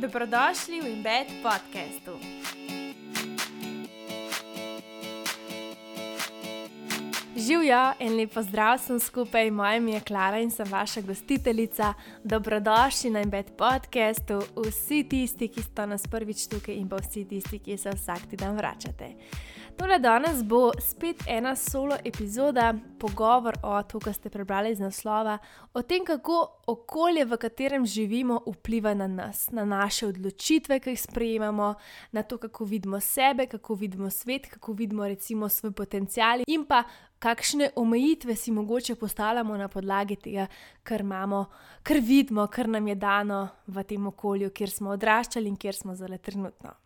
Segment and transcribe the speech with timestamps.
[0.00, 2.16] Dobrodošli v Embed podkastu.
[7.36, 11.94] Živijo in lepo zdrav sem skupaj, moje ime je Klara in sem vaša gostiteljica.
[12.24, 17.58] Dobrodošli na Embed podkastu, vsi tisti, ki ste nas prvič tukaj in pa vsi tisti,
[17.58, 19.12] ki se vsak teden vračate.
[19.80, 25.38] Tole danes bo spet ena solo epizoda, pogovor o tem, kar ste prebrali iz naslova,
[25.72, 26.36] o tem, kako
[26.68, 31.70] okolje, v katerem živimo, vpliva na nas, na naše odločitve, ki jih sprejemamo,
[32.12, 36.82] na to, kako vidimo sebe, kako vidimo svet, kako vidimo recimo svoj potencial in pa
[37.18, 40.46] kakšne omejitve si mogoče postavljamo na podlagi tega,
[40.82, 41.46] kar imamo,
[41.82, 45.96] kar vidimo, kar nam je dano v tem okolju, kjer smo odraščali in kjer smo
[45.96, 46.76] zdaj trenutno.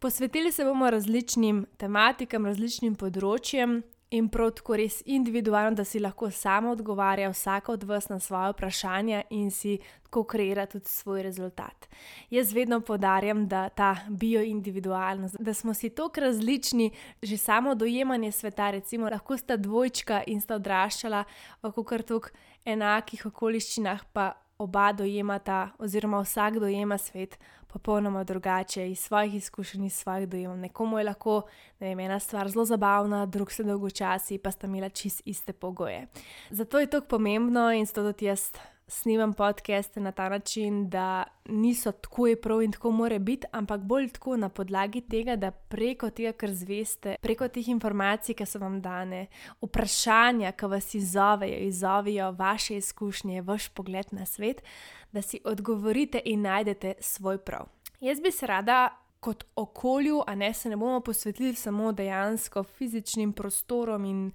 [0.00, 3.82] Posvetili se bomo različnim tematikam, različnim področjem
[4.16, 8.54] in prav tako res individualno, da si lahko samo odgovarja vsak od vas na svoje
[8.54, 9.76] vprašanja in si
[10.08, 11.84] tako kreira tudi svoj rezultat.
[12.32, 16.90] Jaz vedno podarjam, da ta bioindividualnost, da smo si tako različni,
[17.22, 21.26] že samo dojemanje sveta, recimo, lahko sta dvojčka in sta odraščala
[21.62, 22.32] v kar tok
[22.64, 27.36] enakih okoliščinah, pa oba dojemata, oziroma vsak dojema svet
[27.72, 30.58] popolnoma drugače, iz svojih izkušenj, iz svojih dojemov.
[30.58, 31.42] Nekomu je lahko
[31.80, 36.06] vem, ena stvar zelo zabavna, drug se dolgočasi, pa sta imela čist iste pogoje.
[36.50, 38.50] Zato je to pomembno in zato tudi jaz
[38.90, 43.80] snimam podcaste na ta način, da niso tako je prav in tako more biti, ampak
[43.80, 48.58] bolj tako na podlagi tega, da preko tega, kar zveste, preko teh informacij, ki so
[48.58, 49.26] vam dane,
[49.62, 54.62] vprašanja, ki vas izzovejo, izzovejo vaše izkušnje, vaš pogled na svet,
[55.12, 57.68] da si odgovorite in najdete svoj prav.
[58.00, 58.88] Jaz bi se rada
[59.20, 64.32] kot okolju, a ne se ne bomo posvetili samo dejansko fizičnim prostorom in uh,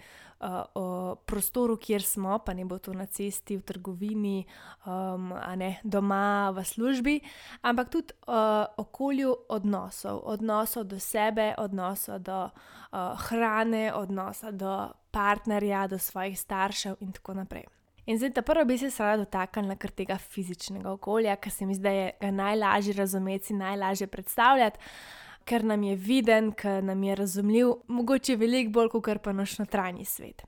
[0.76, 4.46] uh, prostoru, kjer smo, pa ne bo to na cesti, v trgovini,
[4.86, 7.20] um, a ne doma, v službi,
[7.62, 15.88] ampak tudi uh, okolju odnosov, odnosov do sebe, odnosov do uh, hrane, odnosa do partnerja,
[15.88, 17.66] do svojih staršev in tako naprej.
[18.06, 21.76] In zdaj, ta prva bi se rada dotaknila kar tega fizičnega okolja, ker se mi
[21.76, 24.80] zdaj je ga najlažje razumeti najlažje predstavljati,
[25.46, 30.06] ker nam je viden, ker nam je razumljiv, mogoče veliko bolj kot pa naš notranji
[30.06, 30.46] svet.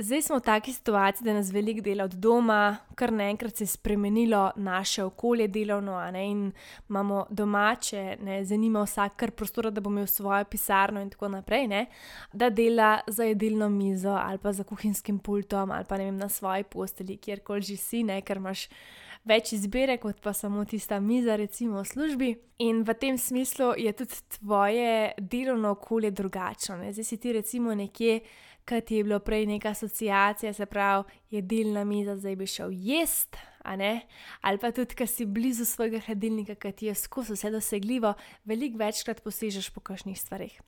[0.00, 3.68] Zdaj smo v taki situaciji, da nas veliko dela od doma, kar naenkrat se je
[3.68, 6.52] spremenilo naše okolje delovno, ne, in
[6.88, 11.66] imamo domače, ne, zanima vsak kar prostor, da bo imel svojo pisarno in tako naprej,
[11.66, 11.86] ne,
[12.32, 16.28] da dela za jedilno mizo ali pa za kuhinjskim pultom ali pa ne vem na
[16.28, 18.68] svoji posteli, kjerkoli že si, ne, ker imaš
[19.24, 22.34] več izbire kot pa samo tista miza, recimo v službi.
[22.58, 26.76] In v tem smislu je tudi tvoje delovno okolje drugačno.
[26.76, 26.92] Ne.
[26.92, 28.20] Zdaj si ti recimo nekje
[28.68, 33.38] kot je bilo prej neka asociacija, se pravi, jedilna miza, zdaj bi šel jesti,
[34.40, 38.14] ali pa tudi, ker si blizu svojega hladilnika, ki ti je skozi vse dosegljivo,
[38.44, 40.60] veliko večkrat posežeš po kakšnih stvarih.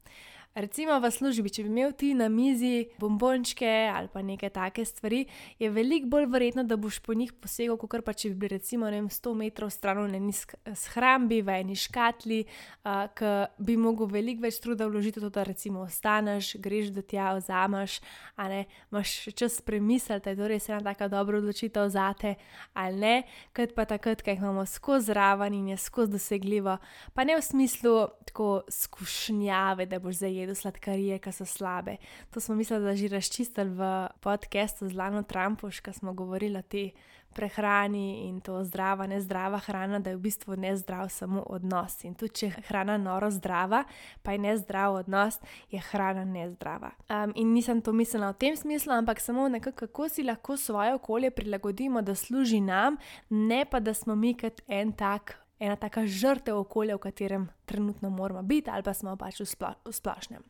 [0.54, 5.20] Recimo v službi, če bi imel ti na mizi bombončke ali pa neke take stvari,
[5.62, 8.90] je veliko bolj verjetno, da boš po njih posegel, kot pa če bi bili recimo
[8.90, 12.40] vem, 100 metrov stran v eni shrambi, v eni škatli,
[12.82, 13.30] uh, ki
[13.62, 18.00] bi mogel veliko več truda vložiti v to, da recimo ostaneš, greš do tja, vzameš,
[18.34, 22.34] a ne imaš čas premisliti, da je to res ena taka dobra odločitev za te
[22.74, 23.14] ali ne,
[23.54, 26.76] kot pa takrat, kaj imamo skozi zraven in je skozi dosegljivo,
[27.14, 27.94] pa ne v smislu
[28.26, 31.96] tako skušnjave, da boš zdaj jedel sladkarije, ki so slabe.
[32.30, 36.62] To smo mislili, da že razčistili v podkastu z Lano Trumpuš, ko smo govorili o
[36.62, 36.92] tej
[37.32, 42.04] prehrani in to zdrava, ne zdrava hrana, da je v bistvu ne zdrav samo odnos.
[42.04, 43.84] In tudi če je hrana noro zdrava,
[44.22, 45.38] pa je ne zdrav odnos,
[45.70, 46.90] je hrana nezdrava.
[47.08, 50.94] Um, in nisem to mislila v tem smislu, ampak samo nekako, kako si lahko svoje
[50.94, 52.96] okolje prilagodimo, da služi nam,
[53.28, 58.10] ne pa da smo mi kot en tak ena taka žrtev okolja, v katerem trenutno
[58.10, 60.42] moramo biti, ali pa smo pač v, spla v splošnem.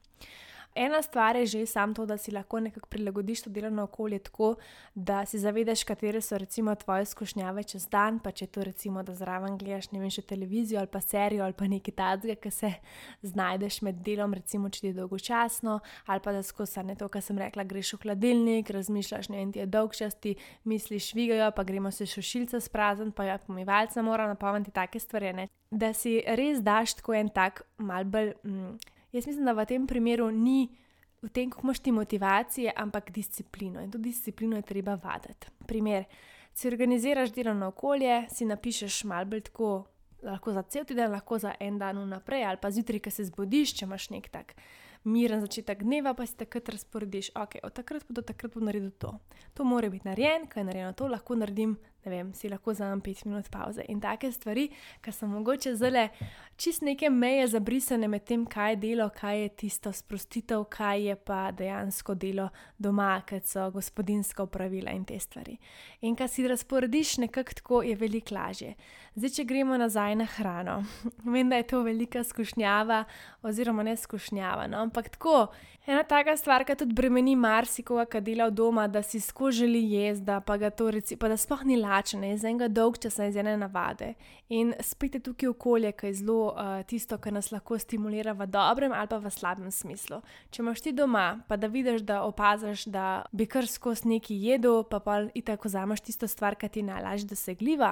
[0.75, 4.55] Ena stvar je že sam to, da si lahko nekako prilagodiš to delovno okolje tako,
[4.95, 9.15] da si zavedaš, katere so recimo tvoje izkušnjave čez dan, pa če to recimo, da
[9.15, 12.73] zraven gledaš ne vem, še televizijo ali pa serijo ali pa nekaj tazga, ki se
[13.23, 17.23] znajdeš med delom, recimo, če ti je dolgočasno, ali pa da skozi ne to, kar
[17.23, 21.51] sem rekla, greš v hladilnik, razmišljaš, ne vem, ti je dolg čas, ti misliš, švigajo,
[21.57, 25.49] pa gremo se šušilce sprazen, pa ja, pomivalca mora napolniti take stvari, ne?
[25.71, 28.35] da si res daš tako en tak mal bolj.
[28.45, 28.79] Mm,
[29.13, 30.69] Jaz mislim, da v tem primeru ni
[31.23, 33.81] v tem, kako imaš ti motivacije, ampak disciplino.
[33.81, 35.47] In to disciplino je treba vaditi.
[35.67, 36.05] Primer,
[36.55, 39.85] si organiziraš delovno okolje, si napišeš malo bolj tako,
[40.23, 43.75] lahko za cel teden, lahko za en dan vnaprej, ali pa zjutraj, ki se zbudiš,
[43.79, 44.55] če imaš nek tak
[45.05, 48.91] miren začetek dneva, pa si takrat razporediš, ok, od takrat pa do takrat bom naredil
[48.91, 49.15] to.
[49.57, 53.25] To mora biti narejeno, kaj je narejeno, to lahko naredim vem, si lahko vzamem pet
[53.25, 53.85] minut pauze.
[53.89, 54.69] In take stvari,
[55.03, 56.07] ki so mogoče zelo
[56.61, 61.17] čist neke meje zabrisane med tem, kaj je delo, kaj je tisto sprostitev, kaj je
[61.17, 62.49] pa dejansko delo
[62.79, 65.57] doma, kaj so gospodinska upravila in te stvari.
[66.01, 68.75] In kar si razporediš nekako tako, je veliko lažje.
[69.15, 70.77] Zdaj, če gremo nazaj na hrano,
[71.35, 73.05] vem, da je to velika skušnjava,
[73.43, 74.85] oziroma ne skušnjava, no?
[74.87, 75.49] ampak tako.
[75.87, 79.81] Ena taka stvar, ki tudi bremeni marsikoga, ki dela v domu, da si skozi želi
[79.95, 80.57] jezda, pa,
[80.93, 84.15] reci, pa da sploh ni lačen, iz enega dolg časa, iz ene navade.
[84.55, 88.47] In spet je tukaj okolje, ki je zelo uh, tisto, kar nas lahko stimulira v
[88.51, 90.21] dobrem ali pa v slabem smislu.
[90.51, 94.83] Če imaš ti doma, pa da vidiš, da opaziš, da bi kar skozi neki jedel,
[94.89, 97.91] pa pa in tako zamaš tisto stvar, ki ti je najlažje dosegljiva,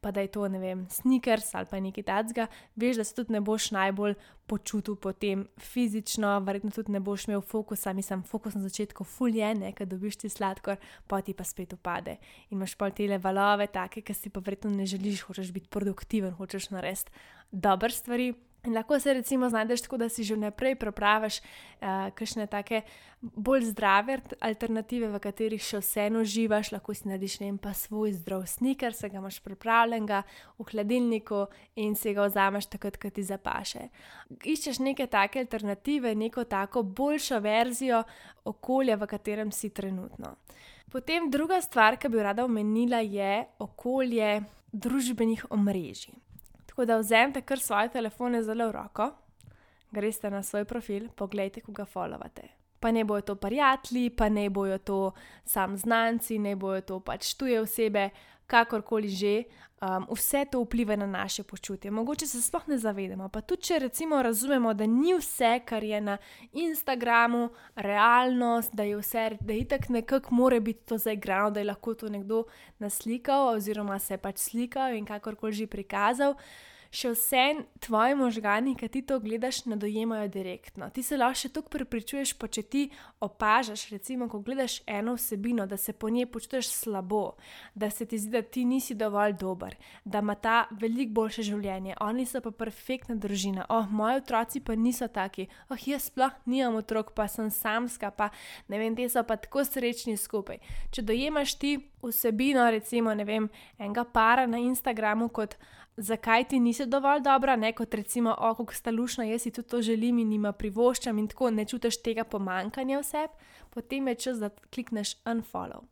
[0.00, 2.46] pa da je to, ne vem, sneakers ali pa nekaj tacga,
[2.76, 4.16] veš, da se tudi ne boš najbolj
[4.48, 9.72] počutil potem fizično, verjetno tudi ne boš imel fokusa, mislim, fokus na začetku fulje, ne,
[9.76, 12.16] ker dobiš ti sladkor, pa ti pa spet upade.
[12.50, 16.32] In imaš pa te valove, take, ki si pa verjetno ne želiš, hočeš biti produktiven,
[16.40, 17.12] hočeš narediti
[17.52, 18.32] dobre stvari.
[18.66, 22.82] In lahko se recimo znajdeš tako, da si že vnaprej prepraviš uh, kakšne take
[23.20, 28.46] bolj zdrave alternative, v katerih še vseeno živaš, lahko si narediš ne pa svoj zdrav
[28.50, 30.22] sniker, se ga imaš pripravljenega
[30.58, 31.46] v hladilniku
[31.76, 33.88] in se ga vzameš takrat, ko ti zapaše.
[34.42, 38.02] Iščeš neke take alternative, neko tako boljšo verzijo
[38.44, 40.34] okolja, v katerem si trenutno.
[40.90, 44.40] Potem druga stvar, ki bi rada omenila, je okolje
[44.72, 46.27] družbenih omrežij.
[46.78, 49.10] Tako da vzemite kar svoje telefone zelo v roko,
[49.90, 52.42] greste na svoj profil, pogledajte, koga followate.
[52.80, 55.12] Pa ne bojo to prijatelji, pa ne bojo to
[55.44, 58.10] sam znanci, ne bojo to pač tuje osebe,
[58.46, 59.42] kakorkoli že,
[59.82, 61.90] um, vse to vpliva na naše počutje.
[61.90, 63.28] Mogoče se sploh ne zavedamo.
[63.28, 66.16] Pa tudi, če recimo razumemo, da ni vse, kar je na
[66.52, 71.66] Instagramu, realnost, da je vse, da je itak nekako more biti to zaigrano, da je
[71.74, 72.44] lahko to nekdo
[72.78, 76.38] naslikal oziroma se pač slikal in kakorkoli že prikazal
[76.90, 77.44] še vse
[77.84, 80.88] tvoji možgani, ki ti to gledaš, ne dojemajo direktno.
[80.90, 82.82] Ti se lahko še toliko prepričuješ, pa če ti
[83.24, 87.36] opažaš, recimo, ko gledaš eno vsebino, da se po njej počutiš slabo,
[87.74, 91.98] da se ti zdi, da ti nisi dovolj dober, da ima ta veliko boljše življenje,
[92.00, 96.80] oni so pa perfektna družina, oh, moji otroci pa niso taki, oh, jaz sploh nimam
[96.80, 98.30] otrok, pa sem samska, pa
[98.68, 100.62] ne vem, te so pa tako srečni skupaj.
[100.94, 103.48] Če dojemaš ti vsebino, recimo, ne vem,
[103.78, 105.56] enega para na Instagramu kot
[105.96, 109.68] zakaj ti nisi dovolj dobra, ne kot recimo, o, kako sta lušna, jaz si tudi
[109.68, 113.34] to želim in jima privoščam in tako ne čutiš tega pomankanja vseb,
[113.74, 115.82] potem je čas, da klikneš unfollow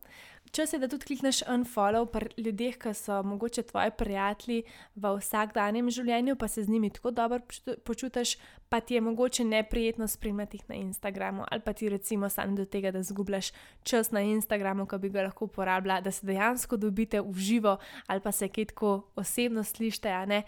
[0.56, 4.62] čas je, da tudi klikneš unfollow pri ljudeh, ki so mogoče tvoji prijatelji
[4.94, 7.41] v vsakdanjem življenju, pa se z njimi tako dobro
[7.85, 8.37] počutiš,
[8.69, 12.64] pa ti je mogoče neprijetno spremljati jih na Instagramu, ali pa ti recimo stane do
[12.64, 13.50] tega, da zgubljaš
[13.82, 17.76] čas na Instagramu, ki bi ga lahko uporabljala, da se dejansko dobite v živo
[18.06, 20.43] ali pa se kaj tako osebno slište, a ne.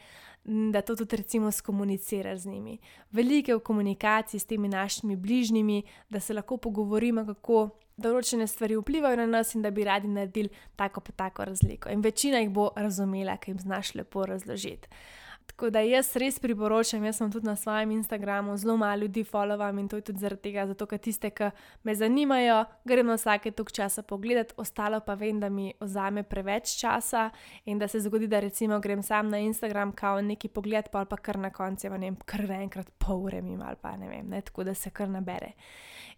[0.45, 2.79] Da to tudi recimo skomuniciraš z njimi.
[3.13, 7.69] Veliko je v komunikaciji s temi našimi bližnjimi, da se lahko pogovorimo, kako
[7.99, 11.91] določene stvari vplivajo na nas in da bi radi naredili tako pa tako razliko.
[11.91, 14.89] In večina jih bo razumela, ker jim znaš lepo razložiti.
[15.49, 19.81] Tako da jaz res priporočam, jaz sem tudi na svojem Instagramu zelo malo ljudi followam
[19.81, 21.51] in to je tudi zaradi tega, zato ker tiste, ki
[21.83, 27.31] me zanimajo, gremo vsake tok časa pogledati, ostalo pa vem, da mi vzame preveč časa
[27.65, 31.17] in da se zgodi, da recimo grem sam na Instagram, kao neki pogled, pa pa
[31.17, 34.41] kar na koncu, ne vem, kar enkrat pol ure mi ali pa ne vem, ne,
[34.41, 35.55] tako da se kar nabere.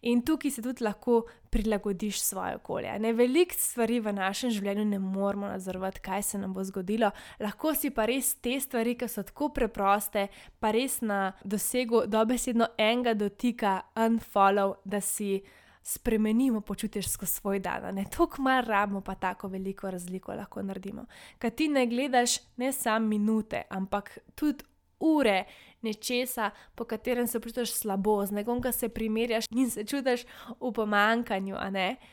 [0.03, 2.99] In tukaj se tudi lahko prilagodiš svoje okolje.
[2.99, 7.11] Ne veliko stvari v našem življenju ne moramo nadzorovati, kaj se nam bo zgodilo,
[7.41, 10.29] lahko si pa res te stvari, ki so tako preproste,
[10.61, 15.41] pa res na dosegu dobesedno enega dotika, unfollow, da si.
[15.83, 21.07] Spremenimo počutje skozi svoj dan, ne toliko malo rabimo, pa tako veliko razliko lahko naredimo.
[21.39, 24.65] Kaj ti ne gledaš ne samo minute, ampak tudi
[25.01, 25.45] ure
[25.83, 30.27] nečesa, po katerem se počutiš slabo, z nekom, ki se primerjaš in se čutiš
[30.61, 31.57] v pomankanju,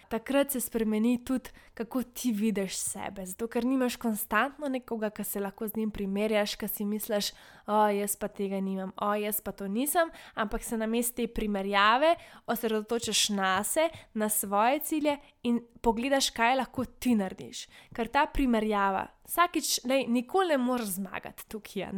[0.10, 3.26] takrat se spremeni tudi, kako ti vidiš sebe.
[3.26, 7.34] Zato, ker nimaš konstantno nekoga, ki se lahko z njim primerjaš, ki si misliš,
[7.68, 11.28] o, jaz pa tega nimam, o, jaz pa to nisem, ampak se na mestu te
[11.28, 12.16] primerjave
[12.48, 17.68] osredotočaš na sebe, na svoje cilje in pogledaš, kaj lahko ti narediš.
[17.96, 21.92] Ker ta primerjava, vsakič, lej, nikoli ne moreš zmagati tukaj,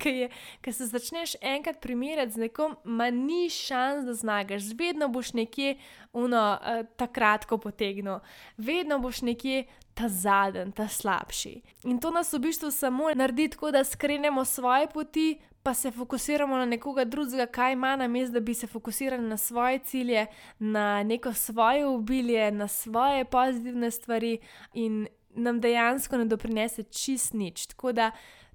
[0.62, 5.32] ker se začne začneš enkrat primerjati z nekom, ma ni šans, da zmagaš, vedno boš
[5.32, 5.76] nekje
[6.12, 8.20] uno, uh, ta kratko potegnil,
[8.56, 11.60] vedno boš nekje ta zadnji, ta slabši.
[11.84, 15.38] In to nas v bistvu samo naredi tako, da skrenemo svoje poti.
[15.62, 19.36] Pa se fokusiramo na nekoga drugega, kaj ima na mestu, da bi se fokusirali na
[19.36, 20.26] svoje cilje,
[20.58, 24.38] na neko svoje obilje, na svoje pozitivne stvari,
[24.74, 27.66] in nam dejansko ne doprinese čist nič.
[27.66, 28.10] Tako da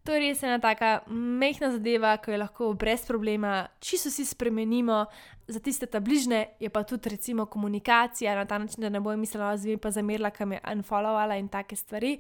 [0.07, 5.03] to je res ena taka mehna zadeva, ki jo lahko brez problema čisto si spremenimo.
[5.51, 9.17] Za tiste ta bližne je pa tudi recimo komunikacija na ta način, da ne bojo
[9.17, 12.19] mislila, da je pa zamerila, kam je unfollowala in take stvari.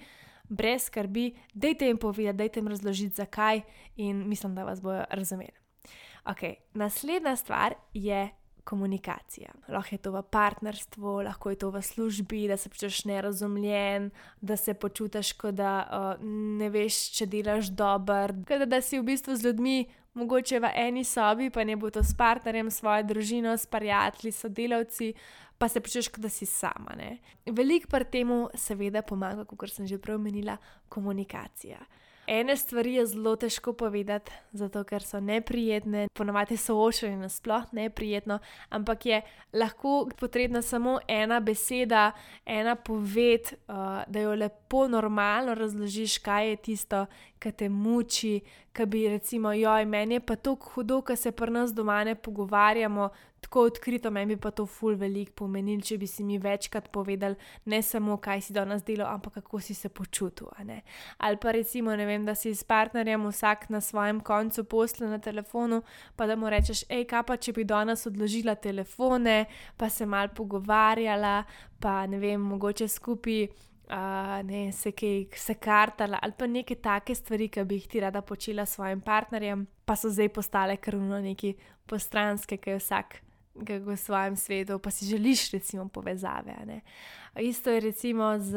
[0.49, 3.61] Brez skrbi, dajte jim povedati, dajte jim razložiti, zakaj,
[3.95, 5.55] in mislim, da vas bojo razumeli.
[6.25, 6.55] Okay.
[6.73, 8.29] Naslednja stvar je
[8.67, 9.53] komunikacija.
[9.71, 14.09] Lahko je to v partnerstvu, lahko je to v službi, da se počutiš nerazumljen,
[14.41, 16.25] da se počutiš, kot da uh,
[16.59, 19.79] ne veš, če delaš dobro, da, da si v bistvu z ljudmi.
[20.17, 25.11] Mogoče v eni sobi, pa ne bo to s partnerjem, svojo družino, s prijatelji, sodelavci,
[25.61, 26.95] pa se počutiš, da si sama.
[27.45, 30.57] Veliko pri tem, seveda, pomaga, kot sem že prej omenila,
[30.89, 31.77] komunikacija.
[32.27, 39.05] Ene stvari je zelo težko povedati, zato ker so neprijetne, ponovadi soočanje nasploh neprijetno, ampak
[39.05, 39.21] je
[39.53, 42.11] lahko potrebna samo ena beseda,
[42.45, 47.05] ena poved, uh, da jo lepo, normalno razložiš, kaj je tisto,
[47.39, 48.39] kar te muči,
[48.73, 52.15] ki bi recimo, joj, meni je pa to hudo, ker se pri nas doma ne
[52.15, 53.09] pogovarjamo
[53.41, 57.81] tako odkrito, meni pa to ful veliko pomenil, če bi si mi večkrat povedal, ne
[57.85, 60.49] samo kaj si danes delal, ampak kako si se počutil.
[61.17, 65.19] Ali pa recimo, ne vem, da si s partnerjem vsak na svojem koncu posle na
[65.19, 65.81] telefonu,
[66.15, 69.45] pa da mu rečeš, hej, kaj pa če bi danes odložila telefone,
[69.77, 71.43] pa se mal pogovarjala,
[71.79, 73.47] pa ne vem, mogoče skupaj
[73.89, 77.99] uh, ne, se kaj se kartala ali pa neke take stvari, ki bi jih ti
[77.99, 83.21] rada počela s svojim partnerjem, pa so zdaj postale krvno neki postranske, ki je vsak.
[83.57, 86.53] V svojem svetu, pa si želiš, recimo, povezave.
[86.65, 86.81] Ne?
[87.41, 88.53] Isto je recimo z,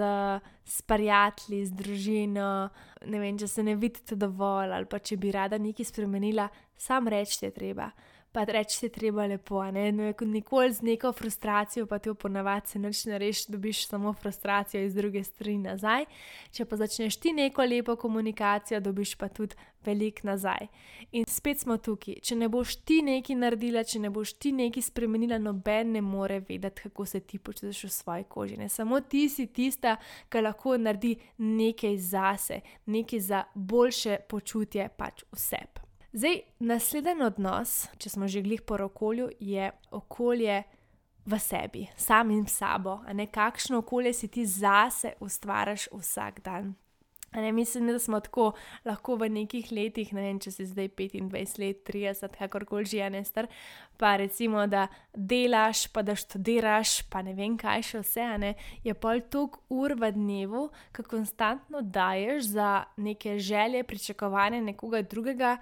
[0.65, 2.69] z prijatelji, z družino.
[3.07, 7.09] Ne vem, če se ne vidite dovolj, ali pa če bi rada nekaj spremenila, sam
[7.09, 7.89] reči, je treba
[8.33, 9.65] pa reči, da je treba lepo.
[9.71, 9.93] Ne?
[9.93, 14.13] No, nikoli z neko frustracijo, pa ti v ponavadi se noč ne reš, dobiš samo
[14.13, 16.05] frustracijo iz druge strani nazaj.
[16.53, 20.69] Če pa začneš ti neko lepo komunikacijo, dobiš pa tudi velik nazaj.
[21.13, 22.21] In spet smo tukaj.
[22.23, 26.41] Če ne boš ti nekaj naredila, če ne boš ti nekaj spremenila, noben ne more
[26.49, 28.57] vedeti, kako se ti počutiš v svoji koži.
[28.57, 28.69] Ne?
[28.69, 29.97] Samo ti si tista,
[30.31, 35.90] ki lahko naredi nekaj zase, nekaj za boljše počutje pač vseb.
[36.13, 40.63] Zdaj, naslednji odnos, če smo že glih po okolju, je okolje
[41.23, 46.75] v sebi, samim sabo, a ne kakšno okolje si ti zase ustvariš vsak dan.
[47.31, 48.49] Ne, mislim, da smo tako
[48.85, 53.11] lahko v nekih letih, ne vem, če si zdaj 25 let, 30, kakorkoli že je
[53.15, 53.47] nestar,
[53.95, 58.99] pa recimo, da delaš, pa da študiraš, pa ne vem, kaj še vse, ne, je
[58.99, 65.61] pol toliko ur v dnevu, ki konstantno daješ za neke želje, pričakovanja nekoga drugega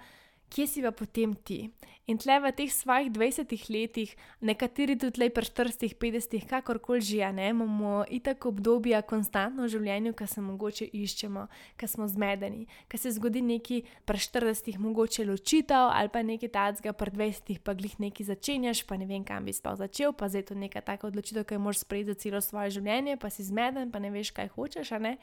[0.49, 1.69] kje si pa potem ti.
[2.09, 4.09] In tle v teh svojih 20 letih,
[4.41, 10.17] nekateri tudi le pri 40, 50, kakorkoli že, ne, imamo itak obdobja konstantno v življenju,
[10.17, 11.45] ki se mogoče iščemo,
[11.77, 16.97] ki smo zmedeni, ki se zgodi neki pri 40, mogoče ločitev ali pa nekaj tacga,
[16.97, 20.49] pri 20, pa glih neki začenjaš, pa ne vem, kam bi sploh začel, pa zdaj
[20.49, 23.93] to neka taka odločitev, ki jo moraš sprejeti za celo svoje življenje, pa si zmeden,
[23.93, 25.19] pa ne veš, kaj hočeš, a ne.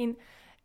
[0.00, 0.16] In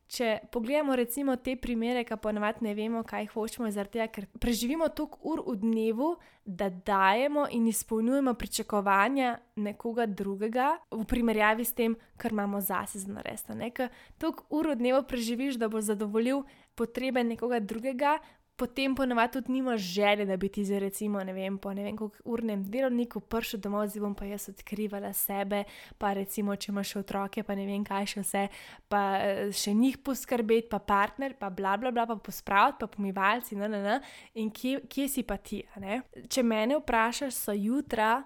[0.07, 5.19] Če pogledamo recimo te primere, ki ponovadi ne vemo, kaj hočemo, tega, ker preživimo toliko
[5.27, 6.11] ur v dnevu,
[6.45, 13.11] da dajemo in izpolnjujemo pričakovanja nekoga drugega v primerjavi s tem, kar imamo zase za
[13.11, 13.89] narediti.
[14.17, 16.45] Toliko ur v dnevu preživiš, da bo zadovoljil
[16.75, 18.19] potrebe nekoga drugega,
[18.57, 21.97] potem ponovadi tudi nimaš želje, da bi ti za recimo, ne vem, po ne vem,
[21.97, 25.63] koliko urnem delovniku prišel domov, zdaj bom pa jaz odkrivala sebe,
[25.97, 28.43] pa recimo, če imaš otroke, pa ne vem, kaj še vse,
[28.89, 33.55] pa eh, še njih poskrbeti, pa partner, pa bla bla bla, pa pospraviti, pa pomivalci,
[33.55, 33.99] ne, ne, ne.
[34.41, 36.01] In kje, kje si pa ti, ne?
[36.25, 38.23] Če mene vprašaš, so jutra,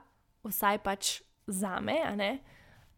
[0.47, 1.17] vsaj pač
[1.51, 2.31] za me, ne,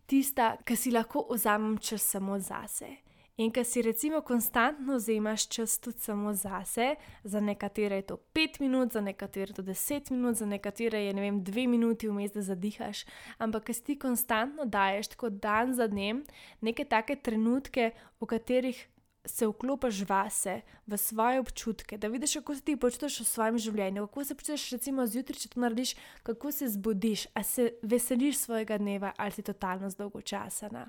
[0.05, 3.02] tista, ki si lahko vzamem čas samo zase.
[3.37, 8.59] In ker si recimo konstantno vzemaš čas tudi samo zase, za nekatere je to 5
[8.61, 12.31] minut, za nekatere je to 10 minut, za nekatere je ne vem, 2 minuti vmes,
[12.31, 13.05] da zadihaš,
[13.37, 16.21] ampak ker si ti konstantno daješ tako dan za dnem
[16.61, 18.87] neke take trenutke, v katerih
[19.25, 24.07] se vklopiš vase, v svoje občutke, da vidiš, kako se ti počutiš v svojem življenju,
[24.07, 28.77] kako se počutiš, recimo, zjutraj, če to narediš, kako se zbudiš, ali se veseliš svojega
[28.77, 30.87] dneva, ali si totalno zdolgočasena.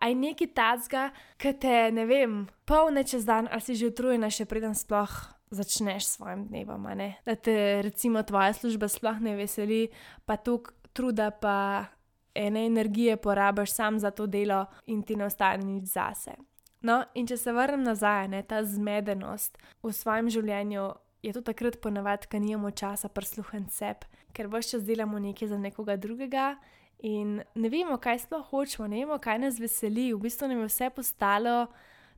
[0.00, 4.48] Aj neki tacga, ki te, ne vem, polne čez dan, ali si že utrujena, še
[4.48, 5.12] preden sploh
[5.52, 6.88] začneš s svojim dnevom.
[7.28, 9.86] Da te, recimo, tvoja služba sploh ne veseli,
[10.24, 11.86] pa tuk truda, pa
[12.36, 16.36] ene energije porabiš sam za to delo in ti ne ostane nič zase.
[16.86, 20.86] No, in če se vrnem nazaj, ne, ta zmedenost v svojem življenju.
[21.26, 25.58] Je to takrat ponavadi, ko nimamo časa prisluhniti sebi, ker vse čas delamo nekaj za
[25.58, 26.52] nekoga drugega
[27.04, 30.12] In ne vemo, kaj sploh hočemo, ne vemo, kaj nas veseli.
[30.14, 31.66] V bistvu nam je vse postalo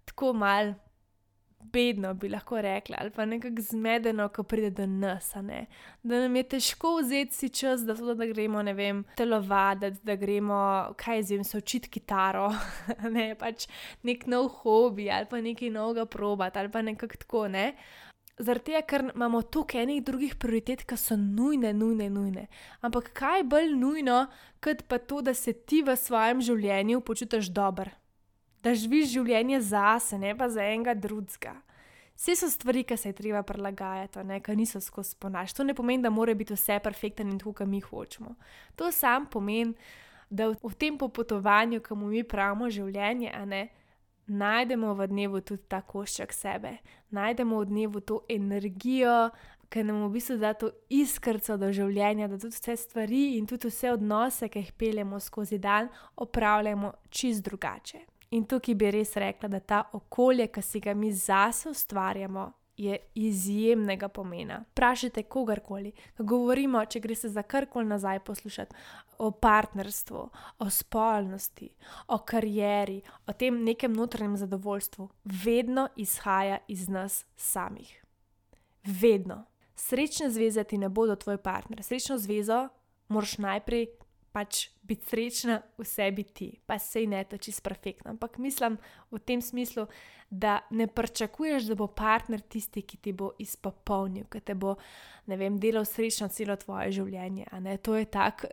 [0.06, 0.74] tako mal
[1.72, 5.32] bedno, bi lahko rekla, ali pa nekako zmedeno, ko pride do nas.
[6.02, 10.16] Da nam je težko vzeti si čas, da, to, da gremo, ne vem, telovaditi, da
[10.16, 10.60] gremo,
[10.96, 12.50] kaj zim, se učiti kitaro,
[13.16, 13.68] ne pač
[14.02, 17.48] nek nov hobi ali pa nekaj novega probati ali pa nekako tako.
[17.48, 17.72] Ne?
[18.38, 22.46] Zaradi tega, ker imamo toliko enih drugih prioritet, ki so nujne, nujne, nujne.
[22.86, 24.26] Ampak kaj je bolj nujno,
[24.62, 27.97] kot pa to, da se ti v svojem življenju počutiš dobro
[28.62, 31.54] da živiš življenje zase, ne pa za enega drugega.
[32.18, 35.52] Vse so stvari, ki se je treba prilagajati, ki niso skozi ponaš.
[35.54, 38.34] To ne pomeni, da mora biti vse perfektno in tako, kot mi hočemo.
[38.76, 39.74] To sam pomeni,
[40.30, 43.68] da v tem popotovanju, ki mu mi pravimo življenje, ne,
[44.26, 46.74] najdemo v dnevu tudi ta košček sebe,
[47.14, 49.30] najdemo v dnevu to energijo,
[49.70, 53.70] ki nam v bistvu da to iskrco do življenja, da tudi vse stvari in tudi
[53.70, 58.00] vse odnose, ki jih peljemo skozi dan, opravljamo čist drugače.
[58.30, 62.98] In tukaj bi res rekla, da ta okolje, ki si ga mi zase ustvarjamo, je
[63.14, 64.64] izjemnega pomena.
[64.74, 68.74] Prašite kogarkoli, ko govorimo, če gre se za karkoli nazaj poslušati,
[69.18, 70.20] o partnerstvu,
[70.58, 71.72] o spolnosti,
[72.06, 75.08] o karieri, o tem nekem notranjem zadovoljstvu,
[75.44, 78.04] vedno izhaja iz nas samih.
[78.84, 79.44] Vedno.
[79.74, 81.82] Srečne zveze ti ne bodo tvoj partner.
[81.82, 82.68] Srečno zvezo
[83.08, 83.86] moraš najprej
[84.32, 88.12] pač biti srečna v sebi ti, pa sej ne to čist perfektno.
[88.14, 88.78] Ampak mislim
[89.10, 89.86] v tem smislu,
[90.30, 94.76] da ne pričakuješ, da bo partner tisti, ki ti bo izpopolnil, ki te bo,
[95.26, 97.48] ne vem, delal srečno celo tvoje življenje.
[97.82, 98.44] To, tak,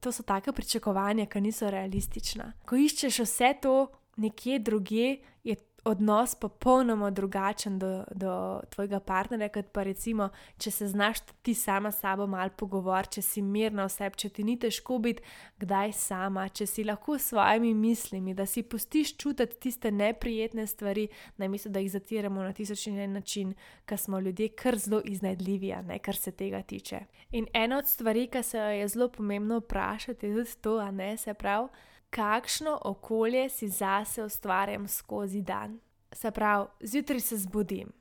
[0.00, 2.52] to so take pričakovanja, ki niso realistična.
[2.64, 3.74] Ko iščeš vse to
[4.20, 10.88] nekje drugje, je odnos popolnoma drugačen do, do tvojega partnerja, kot pa recimo, če se
[10.88, 14.98] znaš ti sama s sabo malo pogovoriti, če si mirna oseb, če ti ni težko
[14.98, 15.22] biti
[15.60, 21.08] kdaj sama, če si lahko s svojimi mislimi, da si pustiš čutiti tiste neprijetne stvari,
[21.36, 23.54] namesto da jih zatiramo na tisoč in en način,
[23.86, 27.04] ker smo ljudje kar zelo iznajdljivi, ne kar se tega tiče.
[27.32, 31.16] In ena od stvari, ki se je zelo pomembno vprašati, je tudi to, a ne
[31.16, 31.68] se pravi
[32.10, 35.80] kakšno okolje si zase ustvarjam skozi dan.
[36.12, 37.92] Se pravi, zjutraj se zbudim,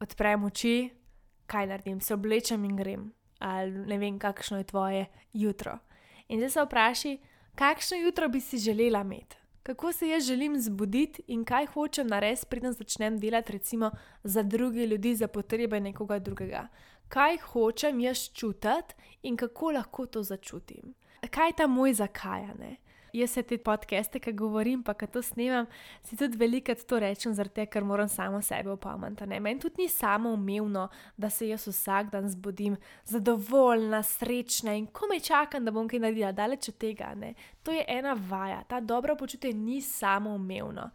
[0.00, 0.90] odprem oči,
[1.46, 5.78] kaj naredim, se oblečem in grem, ali ne vem, kakšno je tvoje jutro.
[6.28, 7.16] In zdaj se vprašaj,
[7.54, 9.36] kakšno jutro bi si želela imeti.
[9.62, 13.90] Kako se jaz želim zbuditi in kaj hočem narediti, preden začnem delati, recimo,
[14.24, 16.68] za druge ljudi, za potrebe nekoga drugega.
[17.08, 20.94] Kaj hočem jaz čutiti in kako lahko to začutim.
[21.30, 22.48] Kaj je ta moj zakaj?
[23.12, 25.66] Jaz se te podcaste, ki govorim, pa ki to snemam,
[26.04, 29.26] si tudi velikokrat to rečem, zato ker moram samo sebe opomniti.
[29.26, 35.20] Meni tudi ni samo umevno, da se jaz vsak dan zbudim zadovoljna, srečna in komaj
[35.20, 37.14] čakam, da bom kaj naredila, daleč od tega.
[37.14, 37.34] Ne?
[37.62, 40.90] To je ena vaja, ta dobro počutje ni samo umevno.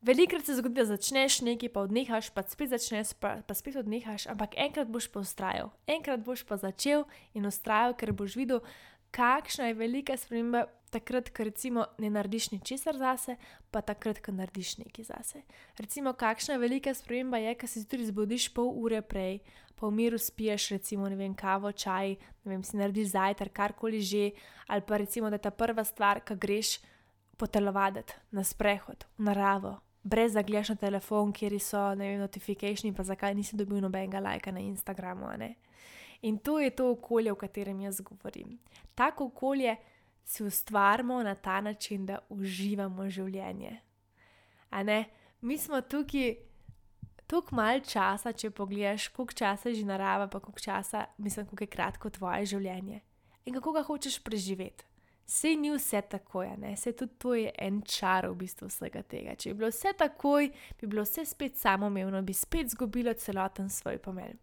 [0.00, 4.28] Velikrat se zgodi, da začneš nekaj, pa odnehaš, pa spet začneš, pa, pa spet odnehaš,
[4.30, 7.02] ampak enkrat boš pa ustrajal, enkrat boš pa začel
[7.34, 8.62] in ustrajal, ker boš videl,
[9.10, 13.36] kakšna je velika sprememba takrat, ko recimo ne narediš ničesar zase,
[13.70, 15.42] pa takrat, ko narediš nekaj zase.
[15.78, 19.40] Recimo, kakšna velika sprememba je, ko se zjutraj zbudiš pol ure prej,
[19.76, 24.00] pa v miru spiješ, recimo, ne vem, kavo, čaj, ne vem, si narediš zajtrk, karkoli
[24.00, 24.30] že,
[24.66, 26.78] ali pa recimo, da je ta prva stvar, ko greš
[27.38, 29.78] potelovaditi na sprehod, v naravo.
[30.02, 34.22] Brez da gledaš na telefon, kjer so ne vem, notifikacije, pa zakaj nisi dobil nobenega
[34.24, 35.28] lajka na Instagramu.
[36.22, 38.58] In to je to okolje, o katerem jaz govorim.
[38.94, 39.76] Tako okolje
[40.24, 43.80] si ustvarjamo na ta način, da uživamo življenje.
[45.40, 46.34] Mi smo tukaj
[47.26, 51.64] tako malo časa, če pogledaš, koliko časa je že narava, pa koliko časa, mislim, koliko
[51.64, 53.00] je kratko tvoje življenje
[53.48, 54.84] in kako ga hočeš preživeti.
[55.28, 56.42] Sej ni vse tako,
[56.76, 59.34] sej tudi to je en čar v bistvu vsega tega.
[59.36, 60.48] Če bi bilo vse takoj,
[60.80, 64.38] bi bilo vse spet samoumevno, bi spet izgubilo celoten svoj pomen.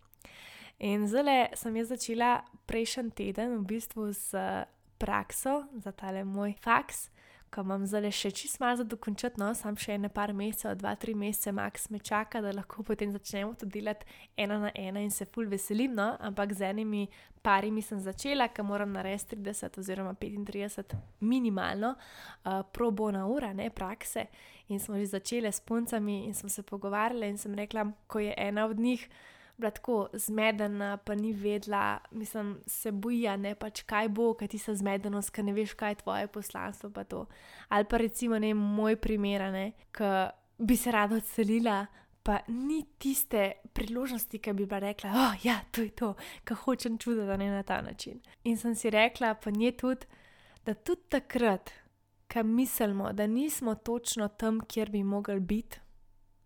[0.80, 4.66] In zdaj sem jaz začela prejšnji teden v bistvu z
[4.98, 7.10] prakso za tale moj faks,
[7.56, 10.92] ko imam zdaj še čist malo za dokončati, no, sam še ene par mesecev, dva,
[11.00, 14.04] tri mesece, max me čaka, da lahko potem začnemo to delati
[14.36, 17.06] ena na ena in se ful veselim, no, ampak z enimi
[17.46, 23.70] parimi sem začela, ker moram narediti 30 oziroma 35 minimalno, uh, pro bona ura, ne
[23.72, 24.28] prakse.
[24.68, 28.34] In smo že začele s puncami in smo se pogovarjali in sem rekla, ko je
[28.36, 29.08] ena od njih
[29.58, 34.60] bila tako zmedena, pa ni vedela, mislim, se boja, ne pač kaj bo, kaj ti
[34.60, 36.92] se zmedenost, ker ne veš, kaj je tvoje poslanstvo.
[37.70, 39.46] Ali pa recimo ne moj primer,
[39.92, 40.12] ki
[40.58, 41.86] bi se rada odselila.
[42.26, 46.98] Pa ni tiste priložnosti, ki bi bila rekla, da oh, ja, je to, kar hočem
[46.98, 48.22] čutiti na ta način.
[48.44, 50.08] In sem si rekla, pa nje tudi,
[50.66, 51.70] da tudi takrat,
[52.34, 55.80] ko mislimo, da nismo točno tam, kjer bi mogli biti,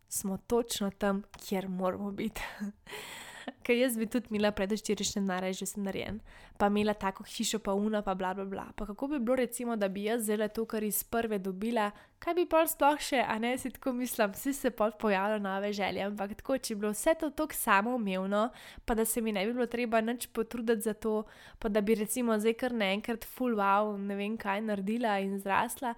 [0.10, 2.42] smo točno tam, kjer moramo biti.
[3.64, 6.20] Ker jaz bi tudi imela predvčerajšnjem narej že sem narejen,
[6.58, 8.66] pa imela tako hišo, pa una, pa bla bla bla.
[8.76, 12.36] Pa kako bi bilo, recimo, da bi jaz zelo to, kar iz prve dobila, kaj
[12.38, 16.06] bi pa sploh še, a ne si tako mislim, vsi se pa pojavljajo nove želje.
[16.06, 18.50] Ampak tako, če bi bilo vse to tako samoumevno,
[18.86, 21.24] pa da se mi ne bi bilo treba nič potruditi za to,
[21.60, 25.96] pa da bi recimo zdaj kar naenkrat full wow, ne vem kaj naredila in zrasla.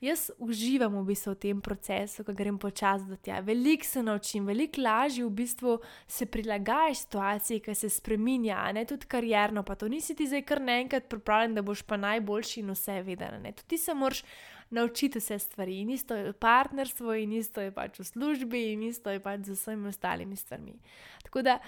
[0.00, 3.42] Jaz uživam v bistvu v tem procesu, ko grem počasi do tja.
[3.44, 5.74] Veliko se naučim, veliko lažje v bistvu
[6.08, 10.62] se prilagajaš situaciji, ki se spremenja, ne tudi karjerno, pa to nisi ti zdaj kar
[10.64, 13.36] naenkrat pripravljen, da boš pa najboljši in vse vedel.
[13.44, 14.24] Tudi ti se moraš
[14.70, 15.80] naučiti vse stvari.
[15.80, 19.52] In isto je v partnerstvu, in isto je pač v službi, in isto je pač
[19.52, 20.78] z vsemi ostalimi stvarmi.
[21.22, 21.58] Tako da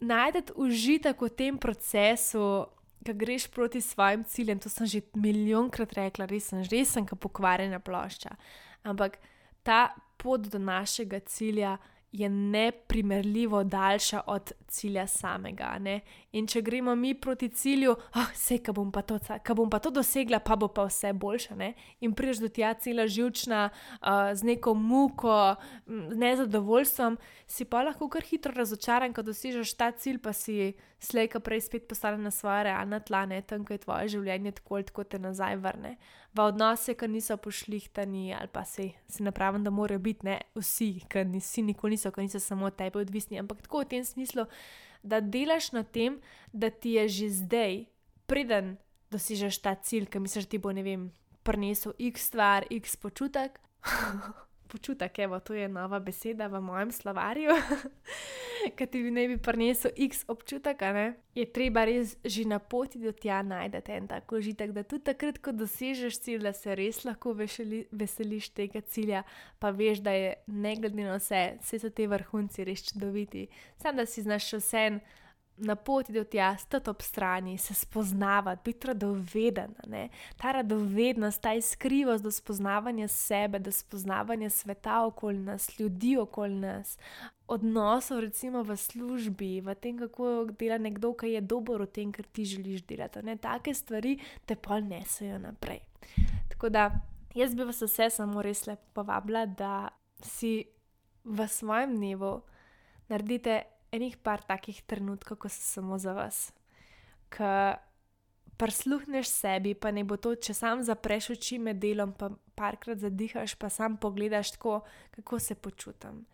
[0.00, 2.66] najdete užitek v tem procesu
[3.06, 7.20] ko greš proti svojim ciljem, to sem že milijonkrat rekla, res sem, res sem, kot
[7.20, 8.36] pokvarjena plošča.
[8.84, 9.18] Ampak
[9.62, 11.78] ta pot do našega cilja
[12.12, 15.76] je neprimerljivo daljša od cilja samega.
[15.80, 16.00] Ne?
[16.32, 20.56] In če gremo mi proti cilju, oh, vse, ki bom, bom pa to dosegla, pa
[20.56, 21.56] bo pa vse boljše.
[21.56, 21.72] Ne?
[22.00, 25.54] In prideš do tja cela živčna, uh, z neko muko,
[25.86, 31.40] nezadovoljstvom, si pa lahko kar hitro razočaran, ko dosežeš ta cilj, pa si slej, ki
[31.44, 35.04] prej spet postane na svoje realne tla, ne tam, ko je tvoje življenje tako, tako
[35.04, 35.96] te nazaj vrne
[36.34, 41.02] v odnose, ki niso pošlihtani, ali pa se, se napravim, da morajo biti ne vsi,
[41.10, 43.36] ki nisi nikoli niso, ki niso samo od tebe odvisni.
[43.36, 44.48] Ampak tako v tem smislu,
[45.04, 46.16] da delaš na tem,
[46.52, 47.84] da ti je že zdaj,
[48.24, 48.78] preden
[49.12, 51.10] dosežeš ta cilj, ki misliš, da ti bo, ne vem,
[51.44, 53.60] prinesel x stvar, x počutek.
[54.70, 57.56] počutek, evo, to je nova beseda v mojem slovarju,
[58.76, 60.82] ki ti bi naj bi prinesel x občutek,
[61.34, 65.38] je treba res že na poti do tja najti en tak užitek, da tudi takrat,
[65.42, 69.24] ko dosežeš cilj, da se res lahko veseli, veseliš tega cilja,
[69.58, 73.48] pa veš, da je ne glede na vse, vse so te vrhunci res čudoviti,
[73.82, 75.00] sam da si znaš vse en
[75.60, 79.74] na poti do tja, stati ob strani, se spoznavati, biti radoveden.
[79.86, 80.08] Ne?
[80.36, 86.98] Ta radovednost, ta iskrivost do spoznavanja sebe, do spoznavanja sveta okoli nas, ljudi okoli nas,
[87.48, 92.26] odnosov, recimo v službi, v tem, kako dela nekdo, ki je dober v tem, kar
[92.26, 93.22] ti želiš delati.
[93.22, 93.36] Ne?
[93.36, 95.80] Take stvari te pa nesajo naprej.
[96.48, 96.90] Tako da
[97.34, 99.88] jaz bi vas vse samo res lepo povabila, da
[100.22, 100.64] si
[101.24, 102.40] v svojem dnevu
[103.08, 106.50] naredite enih par takih trenutkov, ko so samo za vas.
[107.30, 107.76] Ko
[108.60, 113.56] prisluhneš sebi, pa ne bo to, če sam zapreš oči med delom, pa parkrat zadihaš,
[113.56, 114.80] pa sam pogledaš tako,
[115.16, 116.26] kako se počutim.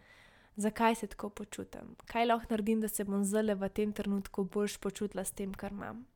[0.56, 1.94] Zakaj se tako počutim?
[2.08, 5.72] Kaj lahko naredim, da se bom zelo v tem trenutku boljš počutila s tem, kar
[5.72, 6.06] imam?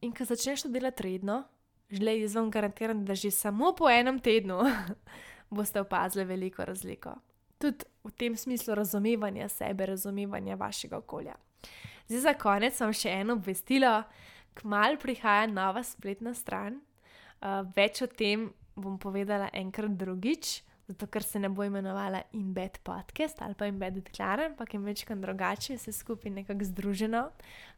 [0.00, 1.42] In ko začneš to delati redno,
[1.90, 4.62] želej, jaz vam garantiram, da že samo po enem tednu
[5.56, 7.18] boste opazili veliko razliko
[7.60, 11.36] tudi v tem smislu razumevanja sebe, razumevanja vašega okolja.
[12.08, 14.00] Zdaj, za konec sem še eno obvestilo,
[14.58, 16.80] kmalo prihaja nova spletna stran.
[17.40, 22.80] Uh, več o tem bom povedala enkrat drugič, zato ker se ne bo imenovala Embed
[22.84, 27.22] Podcast ali pa Embed Klara, ampak je večkrat drugače, vse skupaj nekako združeno.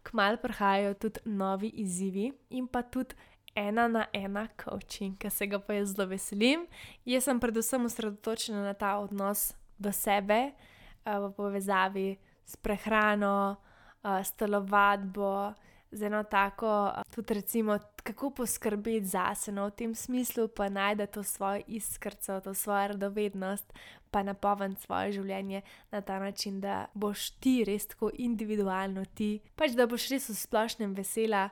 [0.08, 3.18] Kmalo prihajajo tudi novi izzivi in pa tudi.
[3.52, 6.62] Ena na ena coaching, ki se ga pa jaz zelo veselim.
[7.04, 9.50] Jaz sem predvsem osredotočena na ta odnos
[9.82, 12.08] do sebe, uh, v povezavi
[12.46, 13.56] s prehrano,
[14.02, 15.54] uh, s telovadbo,
[15.92, 20.68] z eno tako, uh, tudi recimo, kako poskrbeti za sebe, no, v tem smislu pa
[20.68, 23.72] najde to svojo iskrco, to svojo radovednost,
[24.12, 29.76] pa napolni svoje življenje na ta način, da boš ti res tako individualno ti, pač
[29.76, 31.48] da boš res v splošnem vesela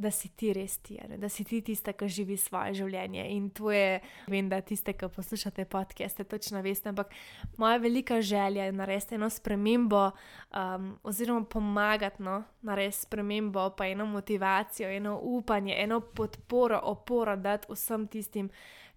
[0.00, 3.26] da si ti res ti, da si ti tista, ki živi svoje življenje.
[3.34, 4.00] In to je,
[4.32, 6.88] vem, da tiste, ki poslušate podcaste, točno veste.
[6.90, 7.12] Ampak
[7.60, 12.42] moja velika želja je narediti eno spremembo, um, oziroma pomagati no?
[12.62, 18.50] narediti spremembo, pa eno motivacijo, eno upanje, eno podporo, oporo dati vsem tistim.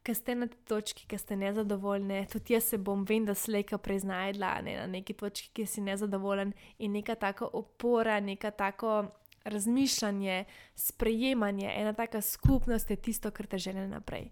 [0.04, 3.78] Ki ste na tej točki, ki ste nezadovoljni, tudi jaz se bom, vem, da slejka
[3.80, 6.52] preznajdla ne, na neki točki, ki si nezadovoljen
[6.84, 9.06] in neka taka opora, neka tako
[9.44, 14.30] razmišljanje, sprejemanje, ena taka skupnost je tisto, kar te žene naprej.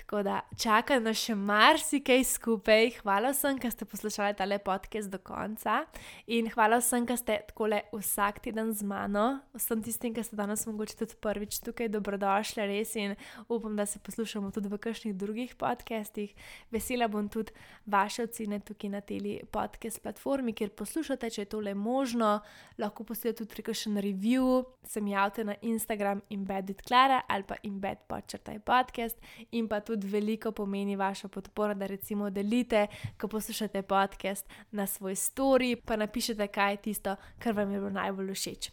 [0.00, 2.86] Tako da čaka nas še marsikaj skupaj.
[3.02, 5.82] Hvala vsem, ki ste poslušali tale podcast do konca
[6.26, 9.42] in hvala vsem, ki ste tako le vsak teden z mano.
[9.54, 13.12] Vsem tistim, ki ste danes mogoče tudi prvič tukaj, dobrodošli res in
[13.46, 16.32] upam, da se poslušamo tudi v kakšnih drugih podcastih.
[16.72, 17.52] Vesela bom tudi
[17.84, 22.40] vaše ocene tukaj na teli podcast platformi, kjer poslušate, če je tole možno.
[22.80, 27.60] Lahko poslušate tudi kakšen review, sem javte na Instagram embedit Klara ali pa
[28.08, 29.18] podčrtaj podcast
[29.52, 32.86] in pa tudi veliko pomeni vaša podpora, da recimo delite,
[33.20, 37.90] ko poslušate podcast na svoj story, pa napišete, kaj je tisto, kar vam je bilo
[37.90, 38.70] najbolj všeč.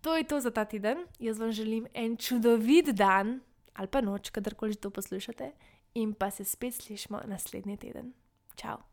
[0.00, 1.04] To je to za ta teden.
[1.18, 3.40] Jaz vam želim en čudovit dan
[3.74, 5.52] ali pa noč, kadarkoli to poslušate,
[5.94, 8.12] in pa se spet slišmo naslednji teden.
[8.56, 8.89] Ciao!